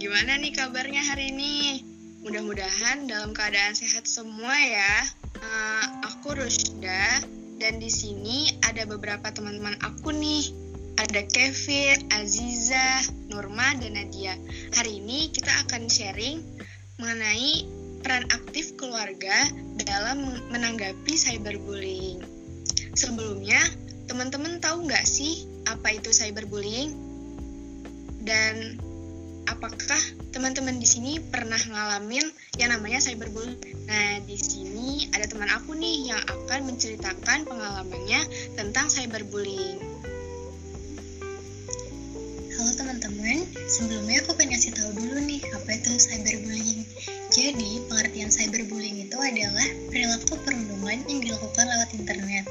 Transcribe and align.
nih 0.00 0.56
kabarnya 0.56 1.04
hari 1.04 1.28
ini? 1.28 1.84
Mudah-mudahan 2.24 3.04
dalam 3.04 3.36
keadaan 3.36 3.76
sehat 3.76 4.08
semua 4.08 4.56
ya. 4.56 4.94
Uh, 5.36 5.84
aku 6.08 6.32
Rusda 6.40 7.20
dan 7.60 7.76
di 7.76 7.92
sini 7.92 8.48
ada 8.64 8.88
beberapa 8.88 9.28
teman-teman 9.28 9.76
aku 9.84 10.08
nih. 10.16 10.56
Ada 10.96 11.28
Kevin, 11.28 12.08
Aziza, 12.16 13.04
Norma, 13.28 13.76
dan 13.76 14.00
Nadia. 14.00 14.40
Hari 14.72 15.04
ini 15.04 15.28
kita 15.36 15.52
akan 15.68 15.92
sharing 15.92 16.40
mengenai 16.96 17.68
peran 18.00 18.24
aktif 18.32 18.80
keluarga 18.80 19.52
dalam 19.84 20.24
menanggapi 20.48 21.12
cyberbullying. 21.12 22.24
Sebelumnya, 22.96 23.60
teman-teman 24.08 24.64
tahu 24.64 24.88
nggak 24.88 25.04
sih 25.04 25.44
apa 25.68 25.92
itu 25.92 26.08
cyberbullying? 26.08 26.96
Dan 28.24 28.80
apakah 29.50 29.98
teman-teman 30.30 30.78
di 30.78 30.86
sini 30.86 31.18
pernah 31.18 31.58
ngalamin 31.58 32.22
yang 32.62 32.70
namanya 32.70 33.02
cyberbullying? 33.02 33.58
Nah, 33.90 34.22
di 34.22 34.38
sini 34.38 35.10
ada 35.10 35.26
teman 35.26 35.50
aku 35.50 35.74
nih 35.74 36.14
yang 36.14 36.22
akan 36.22 36.70
menceritakan 36.70 37.50
pengalamannya 37.50 38.20
tentang 38.54 38.86
cyberbullying. 38.86 39.82
Halo 42.54 42.70
teman-teman, 42.78 43.42
sebelumnya 43.66 44.22
aku 44.22 44.38
pengen 44.38 44.54
kasih 44.54 44.72
tahu 44.76 44.90
dulu 44.94 45.18
nih 45.18 45.42
apa 45.50 45.70
itu 45.74 45.90
cyberbullying. 45.98 46.82
Jadi, 47.30 47.70
pengertian 47.90 48.30
cyberbullying 48.30 49.06
itu 49.06 49.18
adalah 49.18 49.66
perilaku 49.90 50.34
perundungan 50.46 50.98
yang 51.10 51.20
dilakukan 51.26 51.66
lewat 51.66 51.90
internet. 51.98 52.44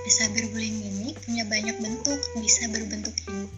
Di 0.00 0.10
cyberbullying 0.12 0.80
ini 0.80 1.08
punya 1.20 1.44
banyak 1.48 1.76
bentuk, 1.82 2.20
bisa 2.40 2.68
berbentuk 2.68 3.12
hinaan, 3.26 3.55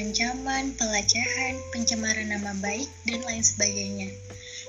ancaman, 0.00 0.72
pelecehan, 0.80 1.60
pencemaran 1.76 2.32
nama 2.32 2.56
baik, 2.64 2.88
dan 3.04 3.20
lain 3.28 3.44
sebagainya. 3.44 4.08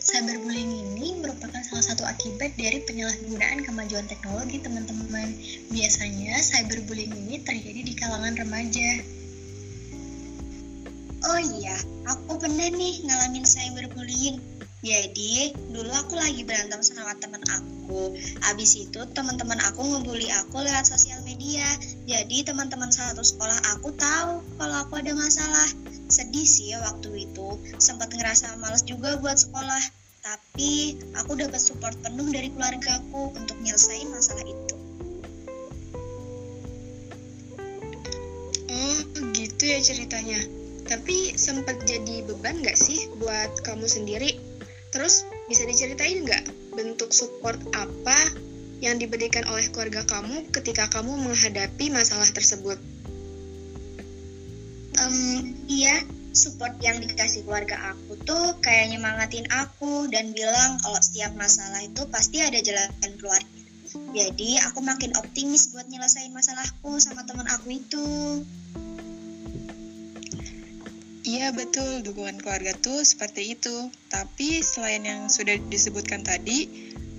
Cyberbullying 0.04 0.92
ini 0.92 1.24
merupakan 1.24 1.64
salah 1.64 1.86
satu 1.88 2.04
akibat 2.04 2.52
dari 2.60 2.84
penyalahgunaan 2.84 3.64
kemajuan 3.64 4.12
teknologi, 4.12 4.60
teman-teman. 4.60 5.32
Biasanya, 5.72 6.36
cyberbullying 6.36 7.16
ini 7.16 7.40
terjadi 7.48 7.80
di 7.80 7.94
kalangan 7.96 8.36
remaja. 8.36 8.90
Oh 11.22 11.40
iya, 11.40 11.78
aku 12.12 12.36
pernah 12.42 12.68
nih 12.68 13.06
ngalamin 13.08 13.46
cyberbullying 13.48 14.51
jadi 14.82 15.54
dulu 15.70 15.94
aku 15.94 16.18
lagi 16.18 16.42
berantem 16.42 16.82
sama 16.82 17.14
teman 17.22 17.38
aku. 17.54 18.18
Abis 18.50 18.82
itu 18.82 18.98
teman-teman 19.14 19.62
aku 19.62 19.86
ngebully 19.86 20.26
aku 20.42 20.58
lewat 20.58 20.90
sosial 20.90 21.22
media. 21.22 21.62
Jadi 22.10 22.42
teman-teman 22.42 22.90
satu 22.90 23.22
sekolah 23.22 23.78
aku 23.78 23.94
tahu 23.94 24.42
kalau 24.58 24.76
aku 24.82 24.98
ada 24.98 25.14
masalah. 25.14 25.70
Sedih 26.10 26.50
sih 26.50 26.74
waktu 26.82 27.30
itu. 27.30 27.62
Sempat 27.78 28.10
ngerasa 28.10 28.58
males 28.58 28.82
juga 28.82 29.22
buat 29.22 29.38
sekolah. 29.38 29.84
Tapi 30.26 30.98
aku 31.14 31.38
dapat 31.38 31.62
support 31.62 31.94
penuh 32.02 32.34
dari 32.34 32.50
keluargaku 32.50 33.38
untuk 33.38 33.62
nyelesain 33.62 34.10
masalah 34.10 34.50
itu. 34.50 34.76
Oh 38.66 38.98
gitu 39.38 39.62
ya 39.62 39.78
ceritanya. 39.78 40.42
Tapi 40.90 41.38
sempat 41.38 41.86
jadi 41.86 42.26
beban 42.26 42.66
gak 42.66 42.82
sih 42.82 43.14
buat 43.22 43.62
kamu 43.62 43.86
sendiri 43.86 44.51
Terus 44.92 45.24
bisa 45.48 45.64
diceritain 45.64 46.28
nggak 46.28 46.76
bentuk 46.76 47.16
support 47.16 47.58
apa 47.76 48.18
yang 48.84 48.98
diberikan 49.00 49.46
oleh 49.48 49.68
keluarga 49.72 50.04
kamu 50.04 50.52
ketika 50.52 50.90
kamu 50.92 51.16
menghadapi 51.16 51.94
masalah 51.94 52.28
tersebut? 52.28 52.76
Um, 55.00 55.56
iya, 55.72 56.04
support 56.36 56.76
yang 56.84 57.00
dikasih 57.00 57.48
keluarga 57.48 57.96
aku 57.96 58.20
tuh 58.24 58.60
kayak 58.60 58.92
nyemangatin 58.92 59.48
aku 59.52 60.08
dan 60.12 60.36
bilang 60.36 60.80
kalau 60.84 61.00
setiap 61.00 61.32
masalah 61.40 61.80
itu 61.84 62.04
pasti 62.12 62.44
ada 62.44 62.60
jalan 62.60 62.92
keluarnya. 63.20 63.62
Jadi 63.92 64.56
aku 64.64 64.80
makin 64.80 65.12
optimis 65.20 65.76
buat 65.76 65.88
nyelesain 65.88 66.32
masalahku 66.32 67.00
sama 67.04 67.28
teman 67.28 67.48
aku 67.48 67.76
itu. 67.76 68.08
Iya 71.32 71.56
betul, 71.56 72.04
dukungan 72.04 72.44
keluarga 72.44 72.76
tuh 72.76 73.08
seperti 73.08 73.56
itu. 73.56 73.88
Tapi 74.12 74.60
selain 74.60 75.08
yang 75.08 75.32
sudah 75.32 75.56
disebutkan 75.72 76.28
tadi, 76.28 76.68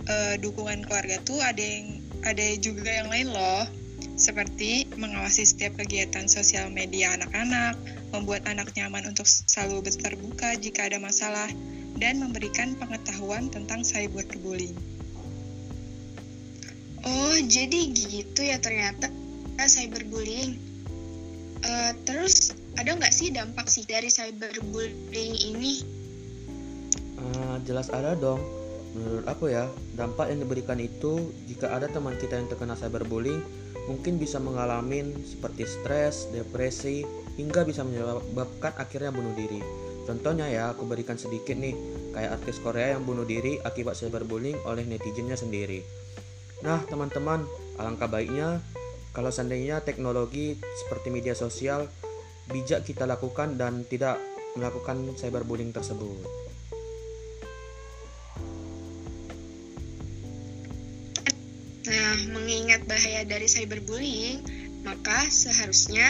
uh, 0.04 0.36
dukungan 0.36 0.84
keluarga 0.84 1.16
tuh 1.24 1.40
ada 1.40 1.64
yang 1.64 1.96
ada 2.20 2.44
juga 2.60 2.92
yang 2.92 3.08
lain 3.08 3.32
loh. 3.32 3.64
Seperti 4.20 4.84
mengawasi 5.00 5.48
setiap 5.48 5.80
kegiatan 5.80 6.28
sosial 6.28 6.68
media 6.68 7.16
anak-anak, 7.16 7.80
membuat 8.12 8.44
anak 8.44 8.76
nyaman 8.76 9.08
untuk 9.08 9.24
selalu 9.24 9.80
terbuka 9.88 10.60
jika 10.60 10.92
ada 10.92 11.00
masalah, 11.00 11.48
dan 11.96 12.20
memberikan 12.20 12.76
pengetahuan 12.76 13.48
tentang 13.48 13.80
cyberbullying. 13.80 14.76
Oh, 17.00 17.36
jadi 17.48 17.80
gitu 17.96 18.44
ya 18.44 18.60
ternyata 18.60 19.08
cyberbullying. 19.56 20.60
Uh, 21.64 21.96
terus 22.04 22.52
ada 22.82 22.98
nggak 22.98 23.14
sih 23.14 23.30
dampak 23.30 23.70
sih 23.70 23.86
dari 23.86 24.10
cyberbullying 24.10 25.38
ini? 25.54 25.86
Uh, 27.14 27.54
jelas 27.62 27.86
ada 27.94 28.18
dong. 28.18 28.42
Menurut 28.98 29.22
aku 29.30 29.54
ya, 29.54 29.70
dampak 29.94 30.34
yang 30.34 30.42
diberikan 30.42 30.82
itu 30.82 31.30
jika 31.46 31.70
ada 31.70 31.86
teman 31.86 32.18
kita 32.18 32.42
yang 32.42 32.50
terkena 32.50 32.74
cyberbullying 32.74 33.38
mungkin 33.86 34.18
bisa 34.18 34.42
mengalami 34.42 35.14
seperti 35.22 35.62
stres, 35.62 36.26
depresi, 36.34 37.06
hingga 37.38 37.62
bisa 37.62 37.86
menyebabkan 37.86 38.74
akhirnya 38.74 39.14
bunuh 39.14 39.30
diri. 39.38 39.62
Contohnya 40.02 40.50
ya, 40.50 40.74
aku 40.74 40.82
berikan 40.82 41.14
sedikit 41.14 41.54
nih, 41.54 41.78
kayak 42.18 42.42
artis 42.42 42.58
Korea 42.58 42.98
yang 42.98 43.06
bunuh 43.06 43.22
diri 43.22 43.62
akibat 43.62 43.94
cyberbullying 43.94 44.58
oleh 44.66 44.82
netizennya 44.82 45.38
sendiri. 45.38 45.86
Nah, 46.66 46.82
teman-teman, 46.90 47.46
alangkah 47.78 48.10
baiknya 48.10 48.58
kalau 49.14 49.30
seandainya 49.30 49.86
teknologi 49.86 50.58
seperti 50.82 51.14
media 51.14 51.38
sosial 51.38 51.86
bijak 52.50 52.82
kita 52.82 53.06
lakukan 53.06 53.54
dan 53.54 53.86
tidak 53.86 54.18
melakukan 54.58 55.14
cyberbullying 55.16 55.70
tersebut. 55.70 56.22
Nah, 61.82 62.16
mengingat 62.32 62.86
bahaya 62.86 63.26
dari 63.26 63.50
cyberbullying, 63.50 64.42
maka 64.86 65.28
seharusnya 65.28 66.08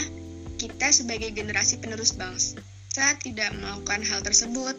kita 0.60 0.94
sebagai 0.94 1.34
generasi 1.34 1.82
penerus 1.82 2.15
bangsa 2.15 2.60
tidak 3.25 3.50
melakukan 3.56 4.04
hal 4.04 4.20
tersebut. 4.20 4.76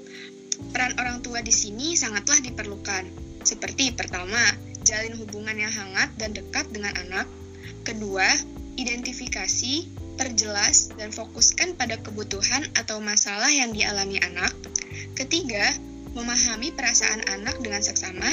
Peran 0.70 0.94
orang 1.02 1.26
tua 1.26 1.42
di 1.42 1.50
sini 1.50 1.98
sangatlah 1.98 2.38
diperlukan. 2.46 3.10
Seperti 3.42 3.92
pertama, 3.92 4.40
jalin 4.86 5.18
hubungan 5.18 5.58
yang 5.58 5.74
hangat 5.74 6.14
dan 6.16 6.32
dekat 6.38 6.70
dengan 6.70 6.94
anak. 6.94 7.28
Kedua, 7.84 8.28
identifikasi 8.78 10.03
perjelas 10.16 10.94
dan 10.96 11.10
fokuskan 11.10 11.76
pada 11.78 12.00
kebutuhan 12.02 12.66
atau 12.78 13.02
masalah 13.04 13.50
yang 13.50 13.74
dialami 13.74 14.22
anak. 14.22 14.54
Ketiga, 15.14 15.74
memahami 16.14 16.70
perasaan 16.74 17.26
anak 17.30 17.60
dengan 17.62 17.82
seksama. 17.82 18.30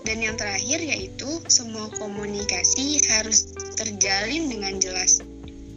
Dan 0.00 0.24
yang 0.24 0.34
terakhir 0.34 0.80
yaitu 0.80 1.28
semua 1.46 1.92
komunikasi 1.92 3.04
harus 3.12 3.52
terjalin 3.76 4.48
dengan 4.48 4.80
jelas. 4.80 5.20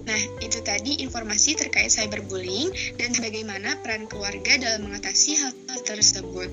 Nah, 0.04 0.20
itu 0.44 0.60
tadi 0.64 1.00
informasi 1.00 1.56
terkait 1.56 1.88
cyberbullying 1.88 2.72
dan 3.00 3.16
bagaimana 3.20 3.80
peran 3.80 4.08
keluarga 4.12 4.60
dalam 4.60 4.92
mengatasi 4.92 5.40
hal, 5.40 5.52
tersebut. 5.84 6.52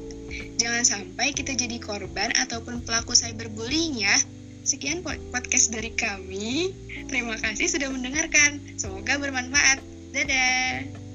Jangan 0.59 0.83
sampai 0.87 1.35
kita 1.35 1.55
jadi 1.59 1.79
korban 1.83 2.31
ataupun 2.35 2.83
pelaku 2.87 3.15
cyberbullying 3.15 4.03
ya. 4.03 4.17
Sekian 4.61 5.01
podcast 5.05 5.73
dari 5.73 5.91
kami. 5.97 6.77
Terima 7.09 7.37
kasih 7.41 7.67
sudah 7.67 7.89
mendengarkan. 7.89 8.61
Semoga 8.77 9.17
bermanfaat. 9.17 9.81
Dadah. 10.13 11.10